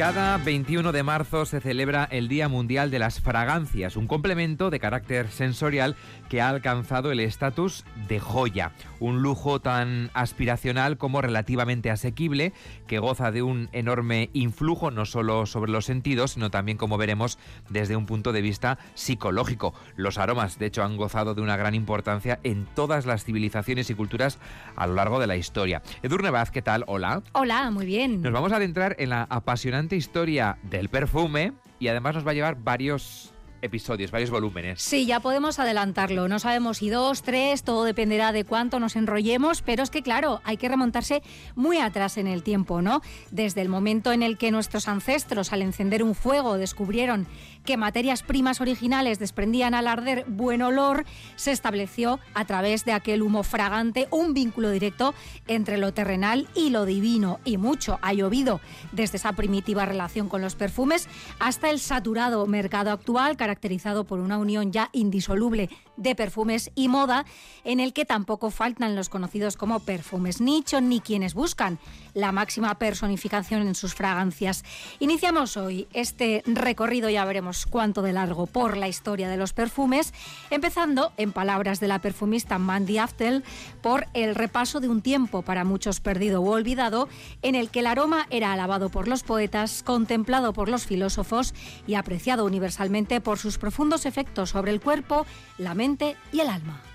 [0.00, 4.80] Cada 21 de marzo se celebra el Día Mundial de las Fragancias, un complemento de
[4.80, 5.94] carácter sensorial
[6.30, 12.54] que ha alcanzado el estatus de joya, un lujo tan aspiracional como relativamente asequible,
[12.86, 17.38] que goza de un enorme influjo no solo sobre los sentidos, sino también, como veremos,
[17.68, 19.74] desde un punto de vista psicológico.
[19.96, 23.94] Los aromas, de hecho, han gozado de una gran importancia en todas las civilizaciones y
[23.94, 24.38] culturas
[24.76, 25.82] a lo largo de la historia.
[26.02, 26.84] Edurne Vaz, ¿qué tal?
[26.86, 27.22] Hola.
[27.32, 28.22] Hola, muy bien.
[28.22, 32.34] Nos vamos a adentrar en la apasionante historia del perfume y además nos va a
[32.34, 34.80] llevar varios episodios, varios volúmenes.
[34.80, 36.28] Sí, ya podemos adelantarlo.
[36.28, 40.40] No sabemos si dos, tres, todo dependerá de cuánto nos enrollemos, pero es que claro,
[40.44, 41.22] hay que remontarse
[41.54, 43.02] muy atrás en el tiempo, ¿no?
[43.30, 47.26] Desde el momento en el que nuestros ancestros al encender un fuego descubrieron
[47.64, 51.04] que materias primas originales desprendían al arder buen olor,
[51.36, 55.14] se estableció a través de aquel humo fragante un vínculo directo
[55.46, 57.38] entre lo terrenal y lo divino.
[57.44, 58.60] Y mucho ha llovido
[58.92, 64.38] desde esa primitiva relación con los perfumes hasta el saturado mercado actual, caracterizado por una
[64.38, 65.70] unión ya indisoluble
[66.00, 67.26] de perfumes y moda,
[67.62, 71.78] en el que tampoco faltan los conocidos como perfumes nicho ni quienes buscan
[72.14, 74.64] la máxima personificación en sus fragancias.
[74.98, 80.14] Iniciamos hoy este recorrido, ya veremos cuánto de largo, por la historia de los perfumes,
[80.48, 83.44] empezando, en palabras de la perfumista Mandy Aftel,
[83.82, 87.08] por el repaso de un tiempo para muchos perdido o olvidado,
[87.42, 91.54] en el que el aroma era alabado por los poetas, contemplado por los filósofos
[91.86, 95.26] y apreciado universalmente por sus profundos efectos sobre el cuerpo,
[95.58, 95.89] la mente
[96.32, 96.89] y el alma.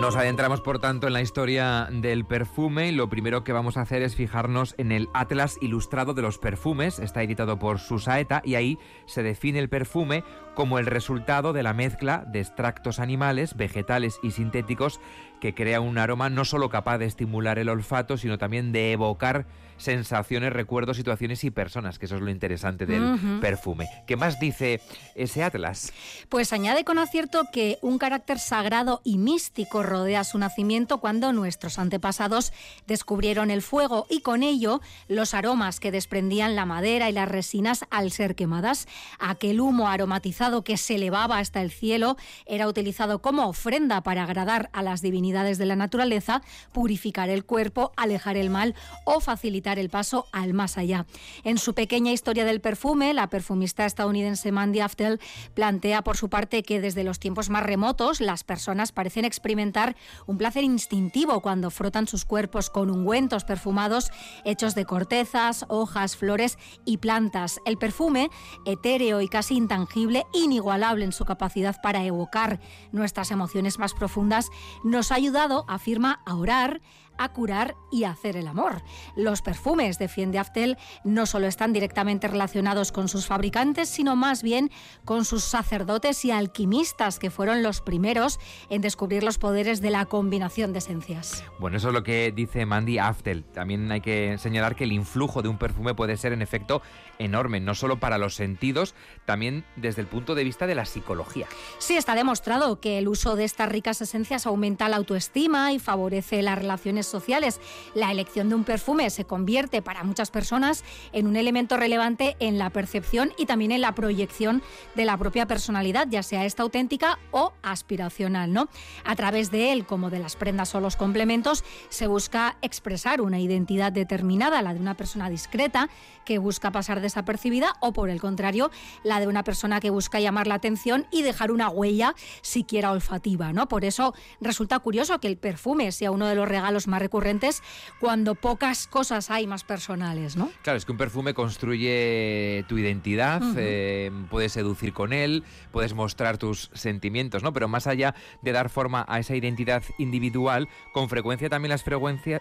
[0.00, 3.82] Nos adentramos, por tanto, en la historia del perfume y lo primero que vamos a
[3.82, 6.98] hacer es fijarnos en el Atlas Ilustrado de los Perfumes.
[6.98, 10.24] Está editado por Susaeta y ahí se define el perfume
[10.54, 15.00] como el resultado de la mezcla de extractos animales, vegetales y sintéticos
[15.40, 19.46] que crea un aroma no solo capaz de estimular el olfato, sino también de evocar
[19.78, 23.88] sensaciones, recuerdos, situaciones y personas, que eso es lo interesante del perfume.
[24.06, 24.82] ¿Qué más dice
[25.14, 25.92] ese atlas?
[26.28, 31.78] Pues añade con acierto que un carácter sagrado y místico rodea su nacimiento cuando nuestros
[31.78, 32.52] antepasados
[32.86, 37.86] descubrieron el fuego y con ello los aromas que desprendían la madera y las resinas
[37.90, 38.86] al ser quemadas.
[39.18, 44.68] Aquel humo aromatizado que se elevaba hasta el cielo era utilizado como ofrenda para agradar
[44.74, 46.42] a las divinidades de la naturaleza,
[46.72, 48.74] purificar el cuerpo, alejar el mal
[49.04, 51.06] o facilitar el paso al más allá.
[51.44, 55.20] En su pequeña historia del perfume, la perfumista estadounidense Mandy Aftel
[55.54, 59.96] plantea por su parte que desde los tiempos más remotos las personas parecen experimentar
[60.26, 64.10] un placer instintivo cuando frotan sus cuerpos con ungüentos perfumados
[64.44, 67.60] hechos de cortezas, hojas, flores y plantas.
[67.64, 68.30] El perfume,
[68.66, 72.58] etéreo y casi intangible, inigualable en su capacidad para evocar
[72.90, 74.48] nuestras emociones más profundas,
[74.82, 76.80] nos ha ayudado, afirma, a orar,
[77.20, 78.82] a curar y a hacer el amor.
[79.14, 84.70] Los perfumes, defiende Aftel, no solo están directamente relacionados con sus fabricantes, sino más bien
[85.04, 90.06] con sus sacerdotes y alquimistas, que fueron los primeros en descubrir los poderes de la
[90.06, 91.44] combinación de esencias.
[91.58, 93.44] Bueno, eso es lo que dice Mandy Aftel.
[93.44, 96.80] También hay que señalar que el influjo de un perfume puede ser en efecto
[97.18, 98.94] enorme, no solo para los sentidos,
[99.26, 101.46] también desde el punto de vista de la psicología.
[101.78, 106.42] Sí, está demostrado que el uso de estas ricas esencias aumenta la autoestima y favorece
[106.42, 107.60] las relaciones sociales.
[107.94, 112.58] La elección de un perfume se convierte para muchas personas en un elemento relevante en
[112.58, 114.62] la percepción y también en la proyección
[114.94, 118.68] de la propia personalidad, ya sea esta auténtica o aspiracional, ¿no?
[119.04, 123.40] A través de él, como de las prendas o los complementos, se busca expresar una
[123.40, 125.88] identidad determinada, la de una persona discreta
[126.24, 128.70] que busca pasar desapercibida o por el contrario,
[129.02, 133.52] la de una persona que busca llamar la atención y dejar una huella siquiera olfativa,
[133.52, 133.68] ¿no?
[133.68, 137.62] Por eso resulta curioso que el perfume sea uno de los regalos más recurrentes
[137.98, 140.50] cuando pocas cosas hay más personales, ¿no?
[140.62, 146.38] Claro, es que un perfume construye tu identidad, eh, puedes seducir con él, puedes mostrar
[146.38, 147.52] tus sentimientos, ¿no?
[147.52, 151.84] Pero más allá de dar forma a esa identidad individual, con frecuencia también las,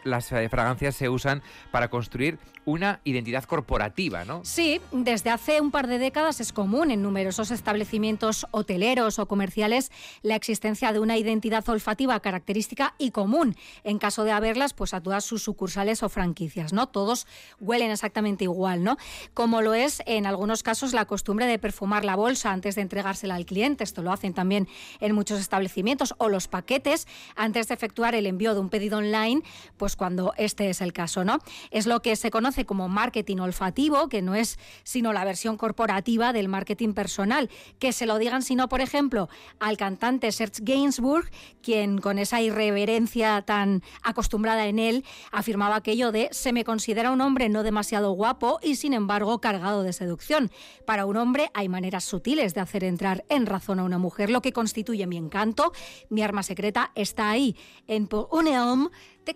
[0.04, 1.42] las eh, fragancias se usan
[1.72, 4.42] para construir una identidad corporativa, ¿no?
[4.44, 9.92] Sí, desde hace un par de décadas es común en numerosos establecimientos hoteleros o comerciales
[10.22, 15.02] la existencia de una identidad olfativa característica y común en caso de haberlas pues a
[15.02, 16.88] todas sus sucursales o franquicias, ¿no?
[16.88, 17.28] Todos
[17.60, 18.98] huelen exactamente igual, ¿no?
[19.34, 23.36] Como lo es en algunos casos la costumbre de perfumar la bolsa antes de entregársela
[23.36, 24.68] al cliente, esto lo hacen también
[25.00, 29.44] en muchos establecimientos o los paquetes antes de efectuar el envío de un pedido online,
[29.78, 31.40] pues cuando este es el caso, ¿no?
[31.72, 36.34] Es lo que se conoce como marketing olfativo, que no es sino la versión corporativa
[36.34, 37.50] del marketing personal.
[37.80, 41.30] Que se lo digan, sino, por ejemplo, al cantante Serge Gainsbourg,
[41.62, 47.22] quien con esa irreverencia tan acostumbrada en él afirmaba aquello de se me considera un
[47.22, 50.52] hombre no demasiado guapo y sin embargo cargado de seducción.
[50.86, 54.42] Para un hombre hay maneras sutiles de hacer entrar en razón a una mujer, lo
[54.42, 55.72] que constituye mi encanto.
[56.10, 57.56] Mi arma secreta está ahí,
[57.88, 58.90] en Pour un homme
[59.26, 59.34] de.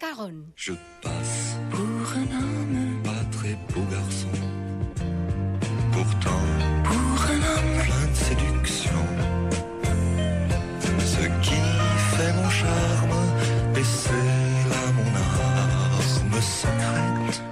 [5.94, 6.53] Pourtant,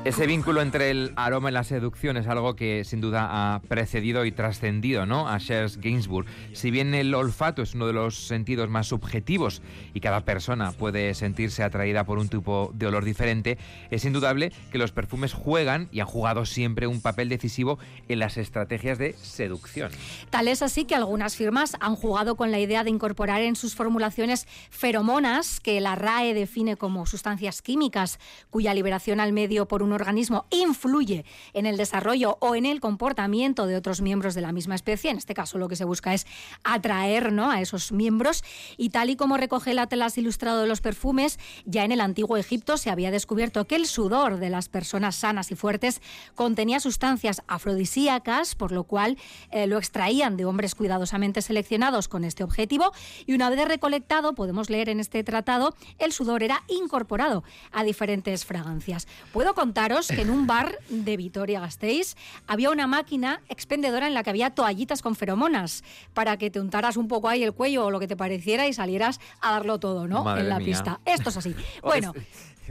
[0.04, 4.26] Ese vínculo entre el aroma y la seducción es algo que sin duda ha precedido
[4.26, 5.30] y trascendido ¿no?
[5.30, 6.26] a Serge Gainsbourg.
[6.54, 9.62] Si bien el olfato es uno de los sentidos más subjetivos
[9.94, 13.60] y cada persona puede sentirse atraída por un tipo de olor diferente,
[13.92, 17.78] es indudable que los perfumes juegan y han jugado siempre un papel decisivo
[18.08, 19.92] en las estrategias de seducción.
[20.32, 23.76] Tal es así que algunas firmas han jugado con la idea de incorporar en sus
[23.76, 28.20] formulaciones feromonas, que la RAE define como sustancias químicas
[28.50, 33.66] cuya liberación al medio por un organismo influye en el desarrollo o en el comportamiento
[33.66, 36.28] de otros miembros de la misma especie, en este caso lo que se busca es
[36.64, 37.50] atraer ¿no?
[37.50, 38.44] a esos miembros,
[38.78, 42.38] y tal y como recoge el Atlas Ilustrado de los Perfumes, ya en el antiguo
[42.38, 46.02] Egipto se había descubierto que el sudor de las personas sanas y fuertes
[46.36, 49.18] contenía sustancias afrodisíacas, por lo cual
[49.50, 52.92] eh, lo extraían de hombres cuidadosamente seleccionados con este objetivo,
[53.26, 58.46] y una vez recolectado, podemos leer en este tratado, el sudor era incorporado a diferentes
[58.46, 59.08] fragancias.
[59.34, 64.30] Puedo contar que en un bar de Vitoria-Gasteiz había una máquina expendedora en la que
[64.30, 65.84] había toallitas con feromonas
[66.14, 68.74] para que te untaras un poco ahí el cuello o lo que te pareciera y
[68.74, 70.38] salieras a darlo todo, ¿no?
[70.38, 71.00] en la pista.
[71.06, 71.56] Esto es así.
[71.82, 72.14] Bueno.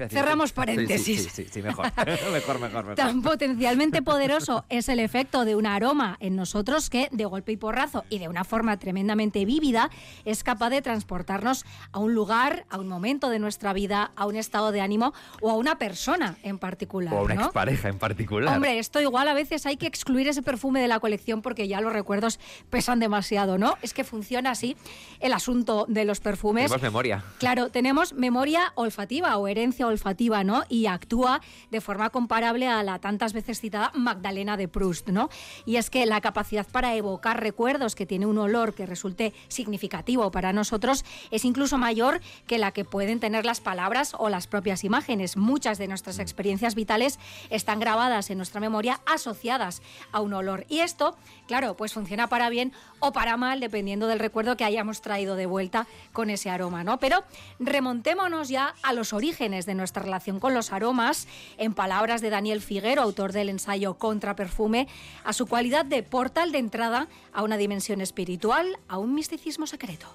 [0.09, 1.23] Cerramos paréntesis.
[1.33, 1.93] Sí, sí, sí, mejor.
[2.33, 7.25] mejor, mejor, Tan potencialmente poderoso es el efecto de un aroma en nosotros que, de
[7.25, 9.91] golpe y porrazo y de una forma tremendamente vívida,
[10.25, 14.37] es capaz de transportarnos a un lugar, a un momento de nuestra vida, a un
[14.37, 17.15] estado de ánimo o a una persona en particular.
[17.15, 18.55] O a una expareja en particular.
[18.55, 21.81] Hombre, esto igual a veces hay que excluir ese perfume de la colección porque ya
[21.81, 22.39] los recuerdos
[22.71, 23.77] pesan demasiado, ¿no?
[23.83, 24.77] Es que funciona así
[25.21, 26.65] el asunto de los perfumes.
[26.65, 27.25] Tenemos memoria.
[27.39, 30.65] Claro, tenemos memoria olfativa o herencia olfativa, ¿no?
[30.69, 31.41] Y actúa
[31.71, 35.29] de forma comparable a la tantas veces citada Magdalena de Proust, ¿no?
[35.67, 40.31] Y es que la capacidad para evocar recuerdos que tiene un olor que resulte significativo
[40.31, 44.85] para nosotros es incluso mayor que la que pueden tener las palabras o las propias
[44.85, 45.37] imágenes.
[45.37, 47.19] Muchas de nuestras experiencias vitales
[47.51, 49.83] están grabadas en nuestra memoria asociadas
[50.13, 50.67] a un olor.
[50.69, 51.17] Y esto,
[51.47, 55.47] claro, pues funciona para bien o para mal, dependiendo del recuerdo que hayamos traído de
[55.47, 56.99] vuelta con ese aroma, ¿no?
[56.99, 57.25] Pero
[57.59, 61.27] remontémonos ya a los orígenes de nuestra relación con los aromas,
[61.59, 64.89] en palabras de Daniel Figuero, autor del ensayo Contra Perfume,
[65.25, 70.07] a su cualidad de portal de entrada a una dimensión espiritual, a un misticismo secreto.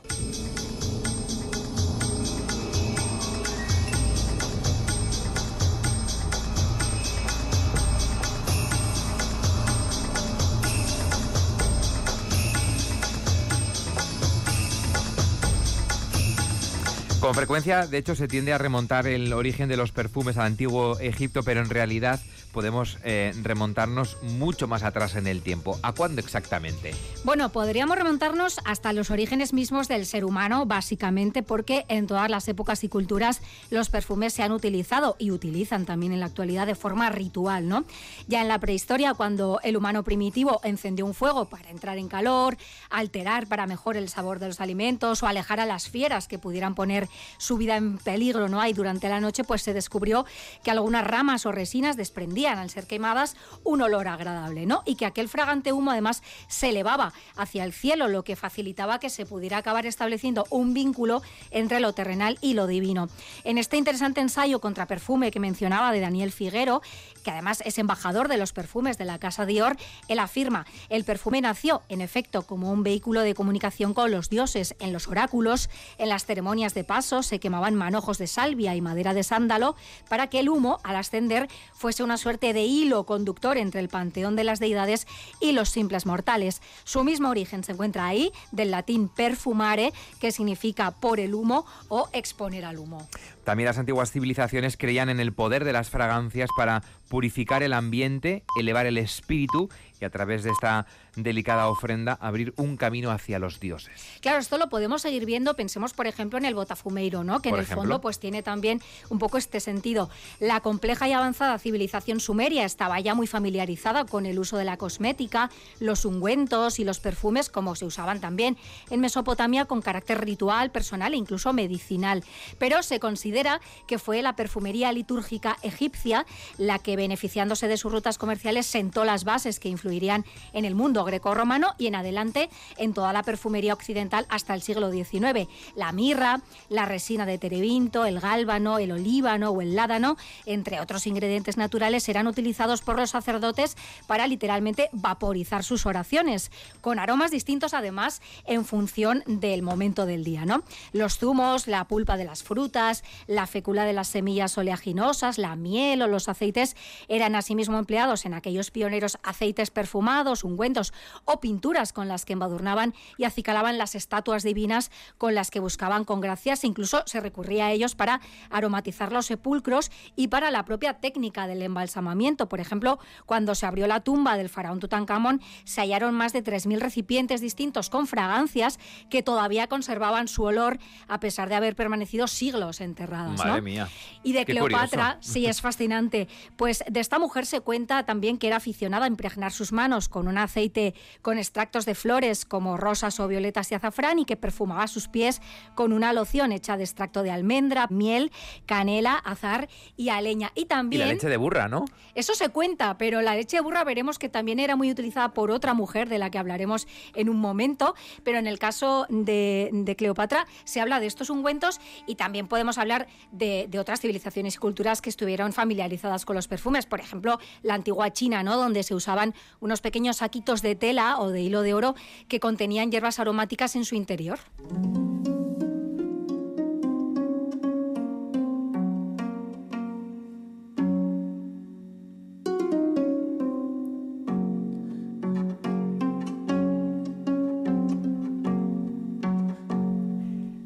[17.25, 20.99] Con frecuencia, de hecho, se tiende a remontar el origen de los perfumes al antiguo
[20.99, 22.19] Egipto, pero en realidad
[22.51, 25.77] podemos eh, remontarnos mucho más atrás en el tiempo.
[25.81, 26.93] ¿A cuándo exactamente?
[27.25, 32.47] Bueno, podríamos remontarnos hasta los orígenes mismos del ser humano, básicamente porque en todas las
[32.47, 33.41] épocas y culturas
[33.71, 37.83] los perfumes se han utilizado y utilizan también en la actualidad de forma ritual, ¿no?
[38.27, 42.55] Ya en la prehistoria, cuando el humano primitivo encendió un fuego para entrar en calor,
[42.89, 46.73] alterar para mejor el sabor de los alimentos o alejar a las fieras que pudieran
[46.73, 48.61] poner su vida en peligro, ¿no?
[48.61, 50.25] hay durante la noche pues se descubrió
[50.63, 54.83] que algunas ramas o resinas desprendían al ser quemadas un olor agradable, ¿no?
[54.85, 59.09] Y que aquel fragante humo además se elevaba hacia el cielo, lo que facilitaba que
[59.09, 63.09] se pudiera acabar estableciendo un vínculo entre lo terrenal y lo divino.
[63.43, 66.81] En este interesante ensayo contra perfume que mencionaba de Daniel Figuero,
[67.25, 69.75] que además es embajador de los perfumes de la casa Dior,
[70.07, 74.75] él afirma, el perfume nació en efecto como un vehículo de comunicación con los dioses
[74.79, 79.15] en los oráculos, en las ceremonias de paso se quemaban manojos de salvia y madera
[79.15, 79.75] de sándalo
[80.07, 84.35] para que el humo al ascender fuese una suerte de hilo conductor entre el panteón
[84.35, 85.07] de las deidades
[85.41, 86.61] y los simples mortales.
[86.83, 92.07] Su mismo origen se encuentra ahí, del latín perfumare, que significa por el humo o
[92.13, 93.07] exponer al humo.
[93.45, 98.43] También las antiguas civilizaciones creían en el poder de las fragancias para purificar el ambiente,
[98.59, 100.85] elevar el espíritu y a través de esta
[101.15, 103.93] delicada ofrenda abrir un camino hacia los dioses.
[104.21, 107.41] Claro, esto lo podemos seguir viendo, pensemos por ejemplo en el botafumeiro, ¿no?
[107.41, 110.09] que en el fondo pues tiene también un poco este sentido.
[110.39, 114.77] La compleja y avanzada civilización sumeria estaba ya muy familiarizada con el uso de la
[114.77, 115.49] cosmética,
[115.79, 118.57] los ungüentos y los perfumes como se usaban también
[118.89, 122.23] en Mesopotamia con carácter ritual, personal e incluso medicinal.
[122.57, 126.25] Pero se considera que fue la perfumería litúrgica egipcia
[126.57, 131.03] la que beneficiándose de sus rutas comerciales sentó las bases que influirían en el mundo
[131.03, 135.47] grecorromano y en adelante en toda la perfumería occidental hasta el siglo XIX.
[135.75, 141.05] La mirra, la resina de terebinto, el gálbano, el olíbano o el ládano, entre otros
[141.05, 143.77] ingredientes naturales, eran utilizados por los sacerdotes
[144.07, 146.51] para literalmente vaporizar sus oraciones,
[146.81, 150.45] con aromas distintos además en función del momento del día.
[150.45, 150.63] ¿no?
[150.93, 156.01] Los zumos, la pulpa de las frutas, la fécula de las semillas oleaginosas, la miel
[156.01, 156.75] o los aceites
[157.07, 160.91] eran asimismo empleados en aquellos pioneros aceites perfumados, ungüentos
[161.25, 164.89] o pinturas con las que embadurnaban y acicalaban las estatuas divinas
[165.19, 166.63] con las que buscaban con gracias.
[166.63, 171.61] Incluso se recurría a ellos para aromatizar los sepulcros y para la propia técnica del
[171.61, 172.49] embalsamamiento.
[172.49, 176.79] Por ejemplo, cuando se abrió la tumba del faraón Tutankamón, se hallaron más de 3.000
[176.79, 178.79] recipientes distintos con fragancias
[179.09, 183.37] que todavía conservaban su olor a pesar de haber permanecido siglos enterradas.
[183.37, 183.89] Madre mía.
[184.23, 186.27] Y de Cleopatra, sí, es fascinante.
[186.55, 190.27] Pues de esta mujer se cuenta también que era aficionada a impregnar sus manos con
[190.27, 194.87] un aceite con extractos de flores como rosas o violetas y azafrán y que perfumaba
[194.87, 195.41] sus pies
[195.75, 198.31] con una loción hecha de extracto de almendra, miel,
[198.65, 200.51] canela, azar y aleña.
[200.55, 201.01] Y también...
[201.01, 201.85] Y la leche de burra, ¿no?
[202.13, 205.51] Eso se cuenta, pero la leche de burra veremos que también era muy utilizada por
[205.51, 210.45] otra mujer de la que hablaremos en un momento, pero en el caso de, Cleopatra
[210.63, 215.01] se habla de estos ungüentos y también podemos hablar de, de otras civilizaciones y culturas
[215.01, 218.57] que estuvieron familiarizadas con los perfumes, por ejemplo, la antigua China, ¿no?
[218.57, 221.95] donde se usaban unos pequeños saquitos de tela o de hilo de oro
[222.27, 224.39] que contenían hierbas aromáticas en su interior.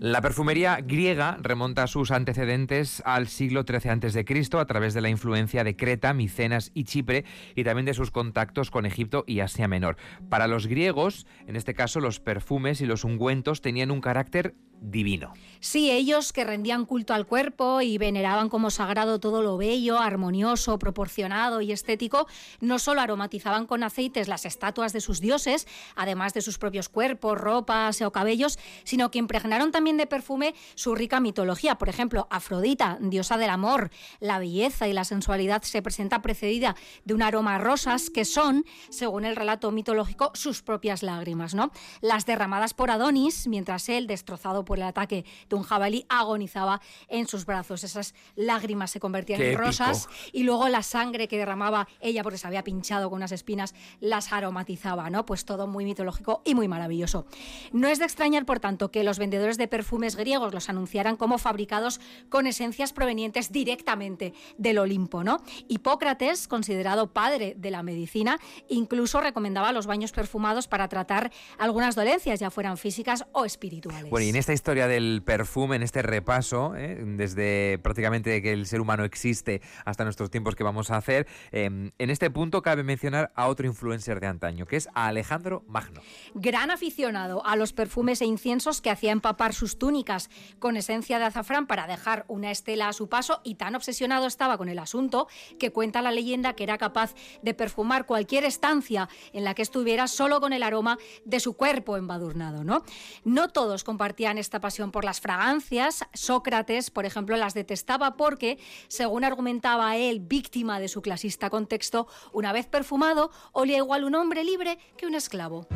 [0.01, 4.58] La perfumería griega remonta sus antecedentes al siglo XIII a.C.
[4.58, 8.72] a través de la influencia de Creta, Micenas y Chipre y también de sus contactos
[8.72, 9.98] con Egipto y Asia Menor.
[10.29, 15.33] Para los griegos, en este caso, los perfumes y los ungüentos tenían un carácter divino.
[15.62, 20.79] Sí, ellos que rendían culto al cuerpo y veneraban como sagrado todo lo bello, armonioso,
[20.79, 22.27] proporcionado y estético,
[22.62, 25.67] no solo aromatizaban con aceites las estatuas de sus dioses,
[25.98, 30.95] además de sus propios cuerpos, ropas o cabellos, sino que impregnaron también de perfume su
[30.95, 31.77] rica mitología.
[31.77, 37.13] Por ejemplo, Afrodita, diosa del amor, la belleza y la sensualidad, se presenta precedida de
[37.13, 41.71] un aroma a rosas que son, según el relato mitológico, sus propias lágrimas, ¿no?
[42.00, 47.27] Las derramadas por Adonis, mientras él, destrozado por el ataque de un jabalí, agonizaba en
[47.27, 47.83] sus brazos.
[47.83, 52.45] Esas lágrimas se convertían en rosas y luego la sangre que derramaba ella porque se
[52.45, 55.25] había pinchado con unas espinas las aromatizaba, ¿no?
[55.25, 57.25] Pues todo muy mitológico y muy maravilloso.
[57.71, 61.39] No es de extrañar, por tanto, que los vendedores de perfumes griegos los anunciaran como
[61.39, 61.99] fabricados
[62.29, 65.41] con esencias provenientes directamente del Olimpo, ¿no?
[65.67, 72.39] Hipócrates, considerado padre de la medicina, incluso recomendaba los baños perfumados para tratar algunas dolencias,
[72.39, 74.11] ya fueran físicas o espirituales.
[74.11, 76.97] Bueno, y en esta historia del perfume, en este repaso, ¿eh?
[77.01, 81.91] desde prácticamente que el ser humano existe hasta nuestros tiempos que vamos a hacer, em,
[81.97, 86.01] en este punto cabe mencionar a otro influencer de antaño, que es a Alejandro Magno.
[86.33, 91.25] Gran aficionado a los perfumes e inciensos que hacía empapar sus túnicas con esencia de
[91.25, 95.29] azafrán para dejar una estela a su paso y tan obsesionado estaba con el asunto
[95.57, 100.07] que cuenta la leyenda que era capaz de perfumar cualquier estancia en la que estuviera
[100.09, 102.83] solo con el aroma de su cuerpo embadurnado, ¿no?
[103.23, 106.03] No todos compartían esta pasión por las fragancias.
[106.15, 112.51] Sócrates, por ejemplo, las detestaba porque, según argumentaba él, víctima de su clasista contexto, una
[112.51, 115.68] vez perfumado, olía igual un hombre libre que un esclavo.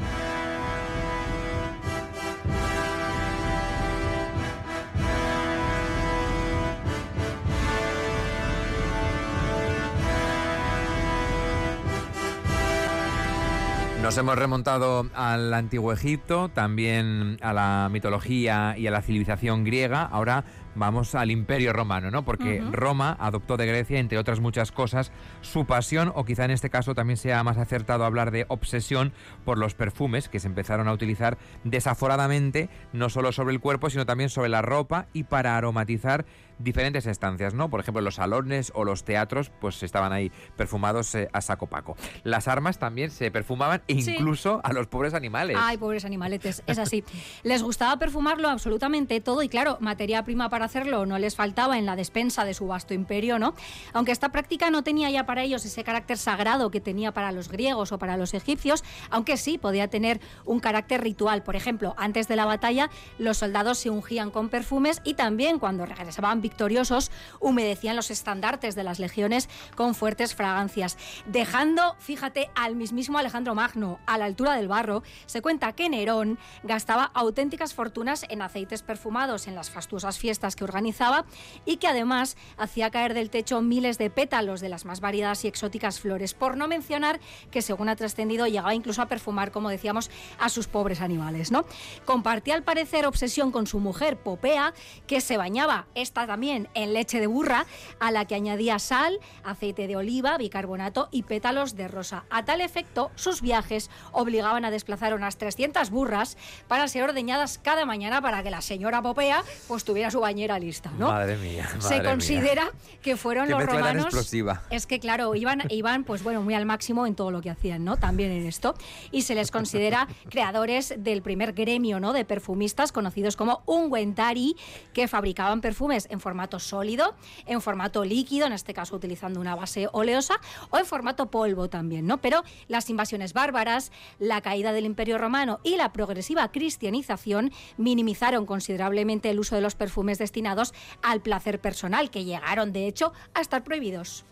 [14.03, 20.01] Nos hemos remontado al antiguo Egipto, también a la mitología y a la civilización griega.
[20.03, 20.43] Ahora
[20.75, 22.25] vamos al Imperio Romano, ¿no?
[22.25, 26.69] Porque Roma adoptó de Grecia, entre otras muchas cosas, su pasión, o quizá en este
[26.69, 29.13] caso también sea más acertado hablar de obsesión
[29.45, 34.05] por los perfumes que se empezaron a utilizar desaforadamente, no solo sobre el cuerpo, sino
[34.05, 36.25] también sobre la ropa y para aromatizar
[36.63, 37.69] diferentes estancias, ¿no?
[37.69, 41.95] Por ejemplo, los salones o los teatros, pues estaban ahí perfumados eh, a saco paco.
[42.23, 45.57] Las armas también se perfumaban incluso a los pobres animales.
[45.59, 47.03] Ay, pobres animaletes, es así.
[47.43, 51.85] les gustaba perfumarlo absolutamente todo y claro, materia prima para hacerlo no les faltaba en
[51.85, 53.53] la despensa de su vasto imperio, ¿no?
[53.93, 57.49] Aunque esta práctica no tenía ya para ellos ese carácter sagrado que tenía para los
[57.49, 61.43] griegos o para los egipcios, aunque sí podía tener un carácter ritual.
[61.43, 65.85] Por ejemplo, antes de la batalla, los soldados se ungían con perfumes y también cuando
[65.85, 73.17] regresaban victoriosos humedecían los estandartes de las legiones con fuertes fragancias, dejando, fíjate, al mismísimo
[73.17, 75.01] Alejandro Magno a la altura del barro.
[75.25, 80.63] Se cuenta que Nerón gastaba auténticas fortunas en aceites perfumados en las fastuosas fiestas que
[80.63, 81.25] organizaba
[81.65, 85.47] y que además hacía caer del techo miles de pétalos de las más variadas y
[85.47, 87.19] exóticas flores, por no mencionar
[87.49, 91.65] que según ha trascendido llegaba incluso a perfumar, como decíamos, a sus pobres animales, ¿no?
[92.05, 94.75] Compartía al parecer obsesión con su mujer Popea,
[95.07, 97.67] que se bañaba esta también en leche de burra,
[97.99, 102.23] a la que añadía sal, aceite de oliva, bicarbonato y pétalos de rosa.
[102.31, 106.35] A tal efecto, sus viajes obligaban a desplazar unas 300 burras
[106.67, 110.91] para ser ordeñadas cada mañana para que la señora Popea pues tuviera su bañera lista,
[110.97, 111.09] ¿no?
[111.09, 111.69] Madre mía.
[111.77, 112.71] Se considera
[113.03, 114.05] que fueron los romanos.
[114.05, 114.63] Explosiva.
[114.71, 117.85] Es que claro, iban, iban pues bueno, muy al máximo en todo lo que hacían,
[117.85, 117.97] ¿no?
[117.97, 118.73] También en esto.
[119.11, 122.11] Y se les considera creadores del primer gremio, ¿no?
[122.11, 124.55] De perfumistas conocidos como ungüentari,
[124.93, 127.13] que fabricaban perfumes en formato sólido,
[127.45, 130.39] en formato líquido, en este caso utilizando una base oleosa,
[130.71, 132.17] o en formato polvo también, ¿no?
[132.19, 139.29] Pero las invasiones bárbaras, la caída del Imperio Romano y la progresiva cristianización minimizaron considerablemente
[139.29, 143.63] el uso de los perfumes destinados al placer personal, que llegaron, de hecho, a estar
[143.63, 144.25] prohibidos.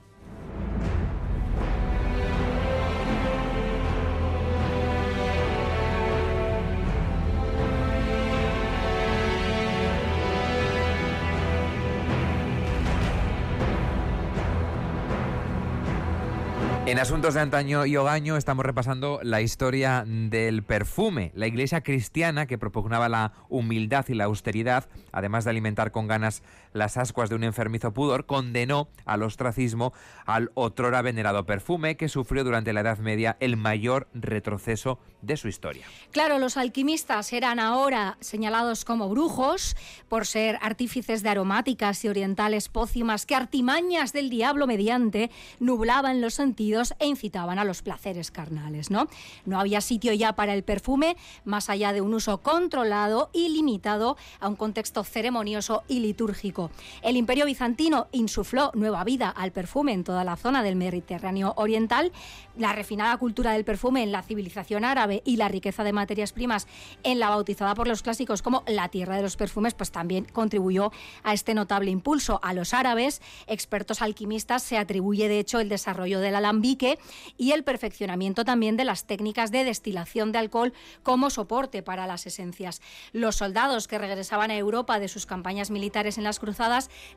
[16.92, 21.32] En Asuntos de Antaño y Ogaño estamos repasando la historia del perfume.
[21.36, 26.44] La iglesia cristiana, que propugnaba la humildad y la austeridad, además de alimentar con ganas
[26.74, 29.94] las ascuas de un enfermizo pudor, condenó al ostracismo
[30.26, 35.48] al otrora venerado perfume que sufrió durante la Edad Media el mayor retroceso de su
[35.48, 35.86] historia.
[36.12, 39.76] Claro, los alquimistas eran ahora señalados como brujos
[40.10, 45.30] por ser artífices de aromáticas y orientales pócimas que artimañas del diablo mediante
[45.60, 48.90] nublaban los sentidos e incitaban a los placeres carnales.
[48.90, 49.08] ¿no?
[49.46, 54.18] no había sitio ya para el perfume, más allá de un uso controlado y limitado
[54.40, 56.61] a un contexto ceremonioso y litúrgico.
[57.02, 62.12] El imperio bizantino insufló nueva vida al perfume en toda la zona del Mediterráneo oriental,
[62.58, 66.68] la refinada cultura del perfume en la civilización árabe y la riqueza de materias primas
[67.04, 70.92] en la bautizada por los clásicos como la tierra de los perfumes, pues también contribuyó
[71.24, 72.40] a este notable impulso.
[72.44, 77.00] A los árabes, expertos alquimistas, se atribuye de hecho el desarrollo del alambique
[77.38, 82.26] y el perfeccionamiento también de las técnicas de destilación de alcohol como soporte para las
[82.28, 82.82] esencias.
[83.14, 86.51] Los soldados que regresaban a Europa de sus campañas militares en las cruzadas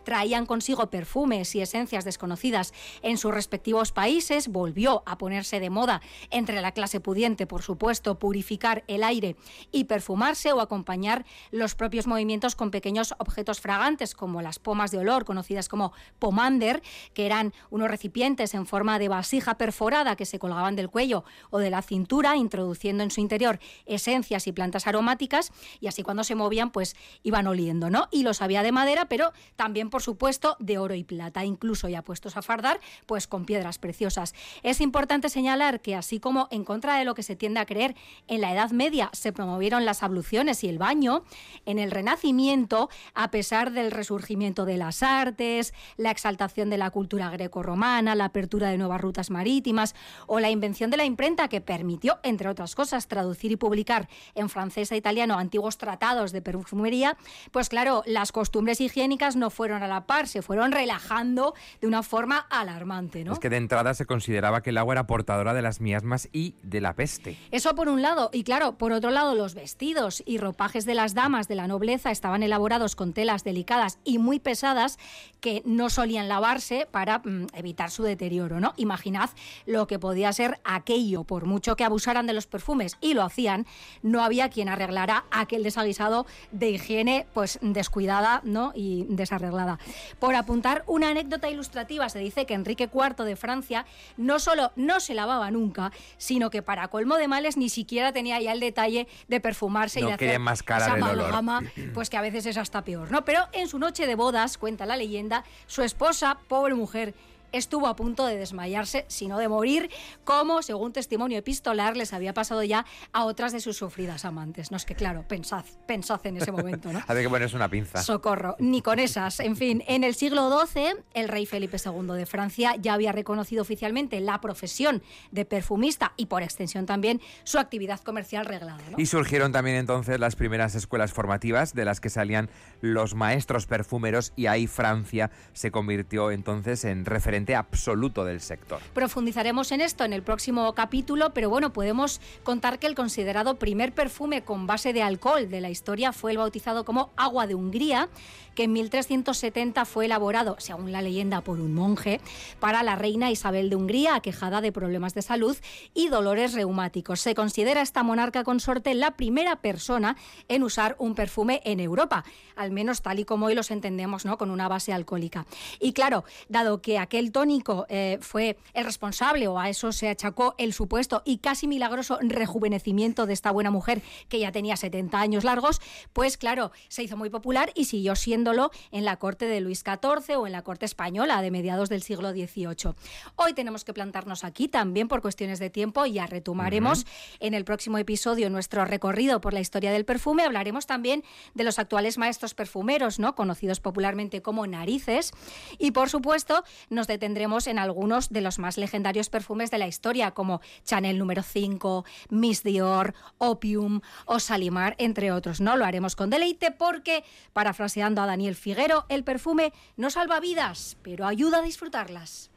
[0.04, 6.00] traían consigo perfumes y esencias desconocidas en sus respectivos países, volvió a ponerse de moda
[6.30, 9.36] entre la clase pudiente, por supuesto, purificar el aire
[9.72, 14.98] y perfumarse o acompañar los propios movimientos con pequeños objetos fragantes como las pomas de
[14.98, 20.38] olor, conocidas como pomander, que eran unos recipientes en forma de vasija perforada que se
[20.38, 25.52] colgaban del cuello o de la cintura, introduciendo en su interior esencias y plantas aromáticas
[25.80, 28.08] y así cuando se movían pues iban oliendo, ¿no?
[28.10, 29.23] Y los había de madera, pero
[29.56, 33.78] también por supuesto de oro y plata, incluso ya puestos a fardar pues con piedras
[33.78, 34.34] preciosas.
[34.62, 37.94] Es importante señalar que así como en contra de lo que se tiende a creer,
[38.28, 41.24] en la Edad Media se promovieron las abluciones y el baño,
[41.66, 47.30] en el Renacimiento, a pesar del resurgimiento de las artes, la exaltación de la cultura
[47.30, 49.94] greco-romana, la apertura de nuevas rutas marítimas
[50.26, 54.48] o la invención de la imprenta que permitió, entre otras cosas, traducir y publicar en
[54.48, 57.16] francés e italiano antiguos tratados de perfumería,
[57.50, 62.02] pues claro, las costumbres higiénicas no fueron a la par, se fueron relajando de una
[62.02, 63.24] forma alarmante.
[63.24, 63.32] ¿no?
[63.32, 66.56] Es que de entrada se consideraba que el agua era portadora de las miasmas y
[66.62, 67.38] de la peste.
[67.52, 71.14] Eso por un lado, y claro, por otro lado, los vestidos y ropajes de las
[71.14, 74.98] damas de la nobleza estaban elaborados con telas delicadas y muy pesadas
[75.40, 78.72] que no solían lavarse para mm, evitar su deterioro, ¿no?
[78.76, 79.30] Imaginad
[79.64, 83.66] lo que podía ser aquello, por mucho que abusaran de los perfumes y lo hacían,
[84.02, 88.72] no había quien arreglara aquel desaguisado de higiene pues descuidada, ¿no?
[88.74, 89.78] y desarreglada.
[90.18, 93.86] Por apuntar una anécdota ilustrativa, se dice que Enrique IV de Francia
[94.16, 98.40] no solo no se lavaba nunca, sino que para colmo de males ni siquiera tenía
[98.40, 101.62] ya el detalle de perfumarse y de hacer esa amalgama,
[101.92, 103.24] pues que a veces es hasta peor, ¿no?
[103.24, 107.14] Pero en su noche de bodas, cuenta la leyenda, su esposa, pobre mujer,
[107.58, 109.90] estuvo a punto de desmayarse, sino de morir,
[110.24, 114.70] como, según testimonio epistolar, les había pasado ya a otras de sus sufridas amantes.
[114.70, 117.00] No es que, claro, pensad, pensad en ese momento, ¿no?
[117.08, 118.02] Hay que ponerse una pinza.
[118.02, 119.40] Socorro, ni con esas.
[119.40, 123.62] En fin, en el siglo XII, el rey Felipe II de Francia ya había reconocido
[123.62, 128.82] oficialmente la profesión de perfumista y, por extensión también, su actividad comercial reglada.
[128.96, 134.32] Y surgieron también entonces las primeras escuelas formativas de las que salían los maestros perfumeros
[134.36, 138.80] y ahí Francia se convirtió entonces en referente absoluto del sector.
[138.94, 143.92] Profundizaremos en esto en el próximo capítulo, pero bueno, podemos contar que el considerado primer
[143.92, 148.08] perfume con base de alcohol de la historia fue el bautizado como agua de Hungría,
[148.54, 152.20] que en 1370 fue elaborado, según la leyenda, por un monje,
[152.60, 155.56] para la reina Isabel de Hungría, aquejada de problemas de salud
[155.92, 157.20] y dolores reumáticos.
[157.20, 160.16] Se considera esta monarca consorte la primera persona
[160.48, 162.24] en usar un perfume en Europa,
[162.56, 164.38] al menos tal y como hoy los entendemos, ¿no?
[164.38, 165.46] con una base alcohólica.
[165.80, 170.54] Y claro, dado que aquel tónico eh, fue el responsable, o a eso se achacó
[170.58, 175.44] el supuesto y casi milagroso rejuvenecimiento de esta buena mujer que ya tenía 70 años
[175.44, 175.80] largos,
[176.12, 180.38] pues claro, se hizo muy popular y siguió siéndolo en la corte de Luis XIV
[180.38, 182.94] o en la corte española de mediados del siglo XVIII.
[183.36, 187.06] Hoy tenemos que plantarnos aquí también por cuestiones de tiempo, ya retomaremos
[187.40, 191.78] en el próximo episodio nuestro recorrido por la historia del perfume, hablaremos también de los
[191.78, 193.34] actuales maestros perfumeros, ¿no?
[193.34, 195.32] conocidos popularmente como narices,
[195.78, 199.88] y por supuesto nos detendremos tendremos en algunos de los más legendarios perfumes de la
[199.88, 205.60] historia, como Chanel número 5, Miss Dior, Opium o Salimar, entre otros.
[205.60, 210.96] No lo haremos con deleite porque, parafraseando a Daniel Figuero, el perfume no salva vidas,
[211.02, 212.50] pero ayuda a disfrutarlas.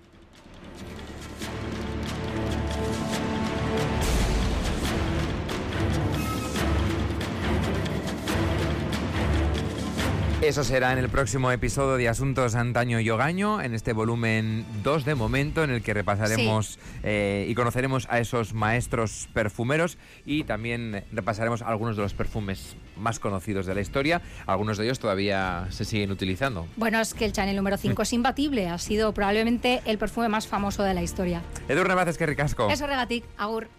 [10.41, 15.04] Eso será en el próximo episodio de Asuntos Antaño y Ogaño, en este volumen 2
[15.04, 19.97] de momento, en el que repasaremos eh, y conoceremos a esos maestros perfumeros
[20.28, 24.21] y también repasaremos algunos de los perfumes más conocidos de la historia.
[24.45, 26.67] Algunos de ellos todavía se siguen utilizando.
[26.76, 30.45] Bueno, es que el Chanel número 5 es imbatible, ha sido probablemente el perfume más
[30.45, 31.41] famoso de la historia.
[31.67, 32.69] Edu Vázquez, que ricasco.
[32.69, 33.69] Eso regatic, agur.